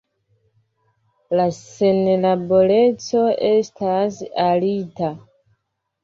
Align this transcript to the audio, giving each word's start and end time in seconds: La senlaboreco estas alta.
La 1.39 1.43
senlaboreco 1.57 3.21
estas 3.49 4.17
alta. 4.45 5.11